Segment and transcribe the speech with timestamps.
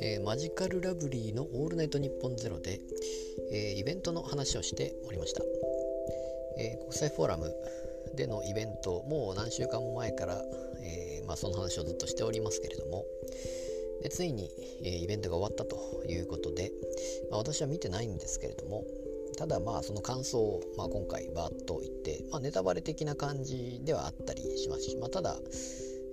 [0.00, 2.80] えー、マジカルラブリーの「オールナイトニッポンゼロで、
[3.52, 5.44] えー、イベントの話をしておりました、
[6.58, 7.54] えー、国際フォーラム
[8.16, 10.42] でのイベントもう何週間も前から、
[10.82, 13.04] えまあ、その話をずっとしておりますけれども。
[14.02, 14.50] でついに、
[14.84, 16.70] えイベントが終わったということで、
[17.30, 18.84] まあ、私は見てないんですけれども
[19.38, 25.36] ただまあその感想を、まあ、今回バーッと言って、まあ、ネタバレ的な感じではあったりしますし、まあ、ただ、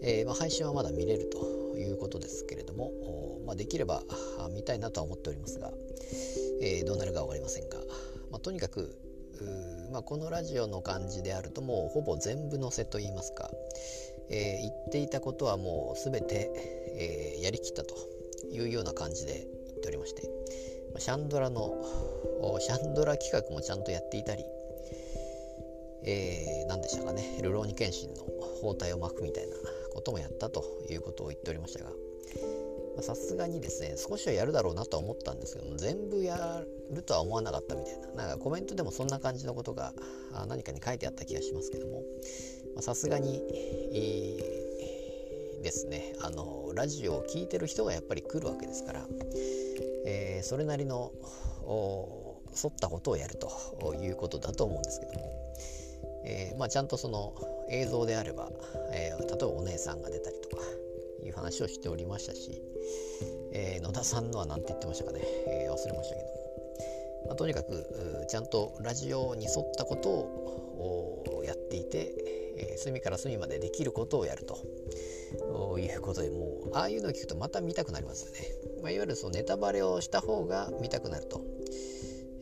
[0.04, 2.92] えー、まあ、配信はまだ見れるということですけれども、
[3.48, 4.04] まあ、できれば
[4.54, 5.72] 見たいなとは思っておりますが、
[6.62, 7.80] えー、どうなるか分かりませんが、
[8.32, 8.96] まあ、とにかく
[9.92, 13.50] まあ、このラジオの感じであるともうほぼ全部載せといいますか、
[14.30, 16.50] えー、言っていたことはもう全て、
[16.98, 17.96] えー、やりきったと
[18.52, 20.24] いうような感じで言っておりまして
[21.00, 21.74] シャンドラの
[22.60, 24.44] シャンドラ企画もちゃんとやっていたり、
[26.04, 28.24] えー、何でしたかね、ルローニケンシンの
[28.62, 29.56] 包帯を巻くみたいな
[29.94, 31.92] こともやったということを言っておりましたが、
[33.02, 39.94] さすがにですね、少しはやるだろうなとは思ったんですけども、全部やるとは思わなかったみたいな、なんかコメントでもそんな感じのことが
[40.48, 42.04] 何かに書いてあった気がしますけども、
[42.80, 43.42] さすがに、
[43.94, 49.08] えー、ですね、あの、ラジオを聴いてる人がやっぱり来るわけですから、
[50.06, 51.12] えー、それなりの
[52.56, 55.32] 沿ったことをやるということだと思うんですけども、
[56.26, 57.34] えー、まあ、ちゃんとその
[57.70, 58.50] 映像であれば、
[58.92, 60.64] えー、例えばお姉さんが出たりとか
[61.24, 62.62] いう話をしておりましたし、
[63.52, 66.36] え野田さんのは何て言ってましたかね、え忘れましたけども、
[67.28, 72.14] まあ、とにかくちゃんとラジオに沿ったことをやっていて、
[72.58, 74.60] え隅から隅までできることをやると。
[75.80, 78.40] いうことでもうああいうのを聞くとまた見たくなりますよね、
[78.82, 81.42] まあ、いわゆるそのネタバレをした方が見たくなると、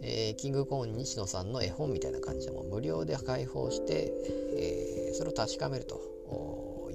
[0.01, 4.11] えー、キングコーン西野さんの絵本みたいな感じでも無料で開放して、
[4.57, 6.13] えー、それを確かめると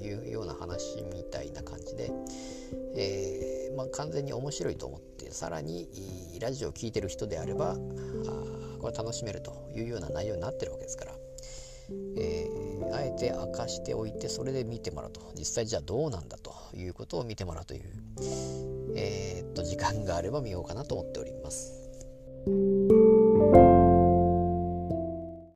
[0.01, 2.11] いうような話みたいな感じで、
[2.97, 5.89] えー、まあ、完全に面白いと思ってさらに
[6.41, 7.77] ラジオを聴いてる人であればあ
[8.81, 11.13] これ楽しめるというような内容になってるわけですから、
[13.19, 17.83] て明かしておいてそれで見てもらうと実際じゃあどうなんだということを見てもらうという、
[18.97, 21.89] えー、っと時間があれば見ようかなと思っております。